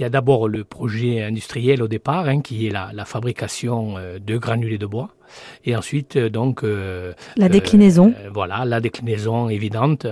Il 0.00 0.04
y 0.04 0.06
a 0.06 0.08
d'abord 0.08 0.48
le 0.48 0.64
projet 0.64 1.22
industriel 1.22 1.82
au 1.82 1.86
départ, 1.86 2.26
hein, 2.26 2.40
qui 2.40 2.66
est 2.66 2.70
la, 2.70 2.88
la 2.94 3.04
fabrication 3.04 3.98
euh, 3.98 4.18
de 4.18 4.38
granulés 4.38 4.78
de 4.78 4.86
bois. 4.86 5.10
Et 5.66 5.76
ensuite, 5.76 6.16
euh, 6.16 6.30
donc... 6.30 6.64
euh, 6.64 7.12
La 7.36 7.50
déclinaison. 7.50 8.14
euh, 8.18 8.30
voilà, 8.32 8.64
la 8.64 8.80
déclinaison 8.80 9.50
évidente. 9.50 10.06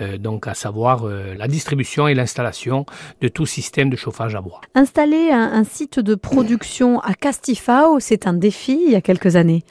euh, 0.00 0.16
donc, 0.16 0.46
à 0.46 0.54
savoir 0.54 1.04
la 1.04 1.48
distribution 1.48 2.08
et 2.08 2.14
l'installation 2.14 2.86
de 3.20 3.28
tout 3.28 3.44
système 3.44 3.90
de 3.90 3.96
chauffage 3.96 4.34
à 4.34 4.40
bois. 4.40 4.62
Installer 4.74 5.28
un, 5.30 5.52
un 5.52 5.64
site 5.64 6.00
de 6.00 6.14
production 6.14 7.00
à 7.00 7.12
Castifao, 7.12 8.00
c'est 8.00 8.26
un 8.26 8.32
défi 8.32 8.78
il 8.86 8.92
y 8.92 8.96
a 8.96 9.02
quelques 9.02 9.36
années? 9.36 9.64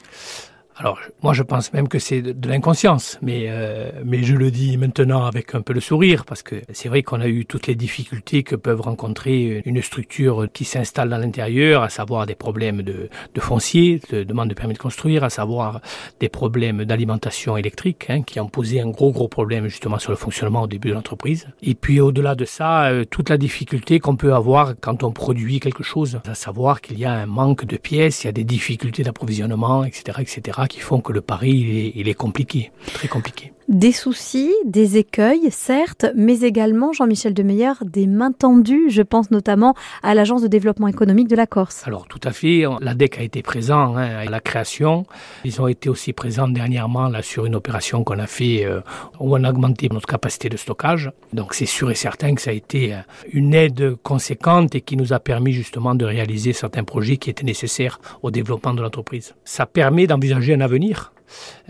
Alors, 0.78 0.98
moi, 1.22 1.32
je 1.32 1.42
pense 1.42 1.72
même 1.72 1.88
que 1.88 1.98
c'est 1.98 2.20
de, 2.20 2.48
l'inconscience, 2.48 3.18
mais, 3.22 3.46
euh, 3.48 3.90
mais 4.04 4.22
je 4.22 4.34
le 4.34 4.50
dis 4.50 4.76
maintenant 4.76 5.24
avec 5.24 5.54
un 5.54 5.62
peu 5.62 5.72
de 5.72 5.80
sourire, 5.80 6.26
parce 6.26 6.42
que 6.42 6.56
c'est 6.70 6.90
vrai 6.90 7.02
qu'on 7.02 7.22
a 7.22 7.28
eu 7.28 7.46
toutes 7.46 7.66
les 7.66 7.74
difficultés 7.74 8.42
que 8.42 8.56
peuvent 8.56 8.82
rencontrer 8.82 9.62
une 9.64 9.80
structure 9.80 10.46
qui 10.52 10.66
s'installe 10.66 11.08
dans 11.08 11.16
l'intérieur, 11.16 11.82
à 11.82 11.88
savoir 11.88 12.26
des 12.26 12.34
problèmes 12.34 12.82
de, 12.82 13.08
de 13.34 13.40
foncier, 13.40 14.02
de 14.10 14.22
demande 14.22 14.50
de 14.50 14.54
permis 14.54 14.74
de 14.74 14.78
construire, 14.78 15.24
à 15.24 15.30
savoir 15.30 15.80
des 16.20 16.28
problèmes 16.28 16.84
d'alimentation 16.84 17.56
électrique, 17.56 18.10
hein, 18.10 18.22
qui 18.22 18.38
ont 18.38 18.48
posé 18.48 18.82
un 18.82 18.90
gros, 18.90 19.12
gros 19.12 19.28
problème 19.28 19.68
justement 19.68 19.98
sur 19.98 20.10
le 20.10 20.18
fonctionnement 20.18 20.62
au 20.62 20.66
début 20.66 20.88
de 20.88 20.94
l'entreprise. 20.94 21.46
Et 21.62 21.74
puis, 21.74 22.00
au-delà 22.00 22.34
de 22.34 22.44
ça, 22.44 22.88
euh, 22.88 23.06
toute 23.06 23.30
la 23.30 23.38
difficulté 23.38 23.98
qu'on 23.98 24.16
peut 24.16 24.34
avoir 24.34 24.74
quand 24.78 25.04
on 25.04 25.10
produit 25.10 25.58
quelque 25.58 25.82
chose, 25.82 26.20
à 26.26 26.34
savoir 26.34 26.82
qu'il 26.82 26.98
y 26.98 27.06
a 27.06 27.12
un 27.12 27.26
manque 27.26 27.64
de 27.64 27.78
pièces, 27.78 28.24
il 28.24 28.26
y 28.26 28.28
a 28.28 28.32
des 28.32 28.44
difficultés 28.44 29.04
d'approvisionnement, 29.04 29.82
etc., 29.82 30.18
etc., 30.20 30.65
qui 30.66 30.80
font 30.80 31.00
que 31.00 31.12
le 31.12 31.20
pari, 31.20 31.92
est 32.08 32.14
compliqué, 32.14 32.70
très 32.94 33.08
compliqué. 33.08 33.52
Des 33.68 33.90
soucis, 33.90 34.54
des 34.64 34.96
écueils, 34.96 35.48
certes, 35.50 36.06
mais 36.14 36.42
également, 36.42 36.92
Jean-Michel 36.92 37.34
Demeyer, 37.34 37.72
des 37.82 38.06
mains 38.06 38.30
tendues. 38.30 38.90
Je 38.90 39.02
pense 39.02 39.32
notamment 39.32 39.74
à 40.04 40.14
l'Agence 40.14 40.40
de 40.42 40.46
développement 40.46 40.86
économique 40.86 41.26
de 41.26 41.34
la 41.34 41.48
Corse. 41.48 41.82
Alors 41.84 42.06
tout 42.06 42.20
à 42.22 42.30
fait, 42.30 42.62
l'ADEC 42.80 43.18
a 43.18 43.22
été 43.22 43.42
présent 43.42 43.96
hein, 43.96 44.18
à 44.18 44.24
la 44.26 44.38
création. 44.38 45.04
Ils 45.44 45.60
ont 45.60 45.66
été 45.66 45.88
aussi 45.88 46.12
présents 46.12 46.46
dernièrement 46.46 47.08
là, 47.08 47.22
sur 47.22 47.44
une 47.44 47.56
opération 47.56 48.04
qu'on 48.04 48.20
a 48.20 48.28
fait 48.28 48.64
euh, 48.64 48.82
où 49.18 49.34
on 49.34 49.42
a 49.42 49.50
augmenté 49.50 49.88
notre 49.90 50.06
capacité 50.06 50.48
de 50.48 50.56
stockage. 50.56 51.10
Donc 51.32 51.52
c'est 51.52 51.66
sûr 51.66 51.90
et 51.90 51.96
certain 51.96 52.36
que 52.36 52.42
ça 52.42 52.50
a 52.50 52.54
été 52.54 52.94
euh, 52.94 52.98
une 53.32 53.52
aide 53.52 53.96
conséquente 54.04 54.76
et 54.76 54.80
qui 54.80 54.96
nous 54.96 55.12
a 55.12 55.18
permis 55.18 55.52
justement 55.52 55.96
de 55.96 56.04
réaliser 56.04 56.52
certains 56.52 56.84
projets 56.84 57.16
qui 57.16 57.30
étaient 57.30 57.42
nécessaires 57.42 57.98
au 58.22 58.30
développement 58.30 58.74
de 58.74 58.82
l'entreprise. 58.82 59.34
Ça 59.44 59.66
permet 59.66 60.06
d'envisager 60.06 60.54
un 60.54 60.60
avenir. 60.60 61.12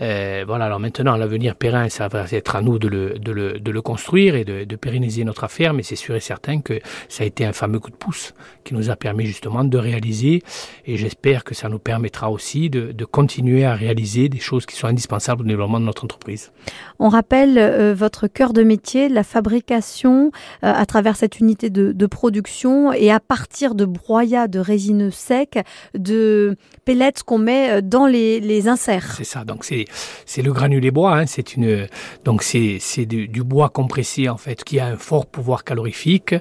Euh, 0.01 0.43
voilà, 0.45 0.65
alors 0.65 0.79
maintenant, 0.79 1.15
l'avenir 1.15 1.55
périn, 1.55 1.89
ça 1.89 2.07
va 2.07 2.25
être 2.31 2.55
à 2.55 2.61
nous 2.61 2.79
de 2.79 2.87
le, 2.87 3.19
de 3.19 3.31
le, 3.31 3.59
de 3.59 3.71
le 3.71 3.81
construire 3.81 4.35
et 4.35 4.45
de, 4.45 4.63
de 4.63 4.75
pérenniser 4.75 5.23
notre 5.23 5.43
affaire, 5.43 5.73
mais 5.73 5.83
c'est 5.83 5.95
sûr 5.95 6.15
et 6.15 6.19
certain 6.19 6.61
que 6.61 6.79
ça 7.09 7.23
a 7.23 7.27
été 7.27 7.45
un 7.45 7.53
fameux 7.53 7.79
coup 7.79 7.89
de 7.89 7.95
pouce 7.95 8.33
qui 8.63 8.73
nous 8.73 8.89
a 8.89 8.95
permis 8.95 9.25
justement 9.25 9.63
de 9.63 9.77
réaliser, 9.77 10.43
et 10.85 10.97
j'espère 10.97 11.43
que 11.43 11.55
ça 11.55 11.69
nous 11.69 11.79
permettra 11.79 12.29
aussi 12.29 12.69
de, 12.69 12.91
de 12.91 13.05
continuer 13.05 13.65
à 13.65 13.73
réaliser 13.73 14.29
des 14.29 14.39
choses 14.39 14.65
qui 14.65 14.75
sont 14.75 14.87
indispensables 14.87 15.41
au 15.41 15.45
développement 15.45 15.79
de 15.79 15.85
notre 15.85 16.03
entreprise. 16.03 16.51
On 16.99 17.09
rappelle 17.09 17.57
euh, 17.57 17.93
votre 17.93 18.27
cœur 18.27 18.53
de 18.53 18.63
métier, 18.63 19.09
la 19.09 19.23
fabrication 19.23 20.31
euh, 20.63 20.73
à 20.73 20.85
travers 20.85 21.15
cette 21.15 21.39
unité 21.39 21.69
de, 21.69 21.91
de, 21.91 22.05
production 22.05 22.91
et 22.93 23.11
à 23.11 23.19
partir 23.19 23.75
de 23.75 23.85
broyats 23.85 24.47
de 24.47 24.59
résineux 24.59 25.11
secs, 25.11 25.59
de 25.93 26.57
pellets 26.85 27.11
qu'on 27.25 27.37
met 27.37 27.81
dans 27.81 28.05
les, 28.05 28.39
les 28.39 28.67
inserts. 28.67 29.13
C'est 29.17 29.23
ça. 29.23 29.43
Donc 29.47 29.63
c'est 29.63 29.85
c'est 30.25 30.41
le 30.41 30.53
granulé 30.53 30.91
bois. 30.91 31.17
Hein, 31.17 31.25
c'est 31.25 31.55
une 31.55 31.87
donc 32.25 32.43
c'est 32.43 32.77
c'est 32.79 33.05
du, 33.05 33.27
du, 33.27 33.43
bois 33.43 33.69
compressé 33.69 34.29
en 34.29 34.37
fait 34.37 34.63
qui 34.63 34.79
a 34.79 34.87
un 34.87 34.97
fort 34.97 35.25
pouvoir 35.25 35.63
calorifique. 35.63 36.35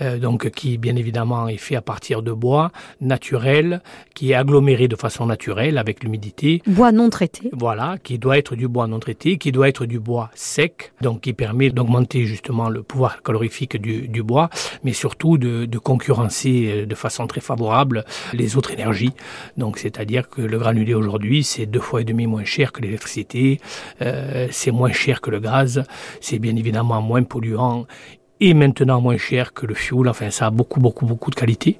Euh, 0.00 0.18
donc 0.18 0.48
qui 0.50 0.78
bien 0.78 0.96
évidemment 0.96 1.48
est 1.48 1.56
fait 1.56 1.76
à 1.76 1.82
partir 1.82 2.22
de 2.22 2.32
bois 2.32 2.70
naturel, 3.00 3.82
qui 4.14 4.30
est 4.30 4.34
aggloméré 4.34 4.88
de 4.88 4.96
façon 4.96 5.26
naturelle 5.26 5.76
avec 5.78 6.02
l'humidité. 6.02 6.62
Bois 6.66 6.92
non 6.92 7.10
traité. 7.10 7.50
Voilà, 7.52 7.96
qui 8.02 8.18
doit 8.18 8.38
être 8.38 8.54
du 8.56 8.68
bois 8.68 8.86
non 8.86 9.00
traité, 9.00 9.36
qui 9.36 9.52
doit 9.52 9.68
être 9.68 9.84
du 9.84 9.98
bois 9.98 10.30
sec, 10.34 10.92
donc 11.00 11.22
qui 11.22 11.32
permet 11.32 11.70
d'augmenter 11.70 12.24
justement 12.24 12.68
le 12.68 12.82
pouvoir 12.82 13.22
calorifique 13.22 13.76
du, 13.76 14.08
du 14.08 14.22
bois, 14.22 14.48
mais 14.84 14.92
surtout 14.92 15.38
de, 15.38 15.66
de, 15.66 15.78
concurrencer 15.78 16.86
de 16.86 16.94
façon 16.94 17.26
très 17.26 17.40
favorable 17.40 18.04
les 18.32 18.56
autres 18.56 18.72
énergies. 18.72 19.12
Donc 19.56 19.78
c'est-à-dire 19.78 20.28
que 20.28 20.40
le 20.42 20.58
granulé 20.58 20.94
aujourd'hui 20.94 21.42
c'est 21.44 21.66
deux 21.66 21.80
fois 21.80 22.00
et 22.00 22.04
demi 22.04 22.26
moins 22.26 22.44
cher 22.56 22.72
que 22.72 22.80
l'électricité, 22.82 23.60
euh, 24.02 24.48
c'est 24.50 24.74
moins 24.80 24.92
cher 24.92 25.16
que 25.22 25.30
le 25.30 25.40
gaz, 25.40 25.70
c'est 26.20 26.38
bien 26.38 26.54
évidemment 26.62 27.00
moins 27.00 27.24
polluant 27.32 27.86
et 28.40 28.54
maintenant 28.54 29.00
moins 29.00 29.20
cher 29.28 29.44
que 29.56 29.64
le 29.70 29.74
fioul. 29.74 30.08
Enfin, 30.08 30.30
ça 30.30 30.44
a 30.48 30.50
beaucoup, 30.50 30.80
beaucoup, 30.86 31.06
beaucoup 31.06 31.30
de 31.30 31.38
qualité. 31.42 31.70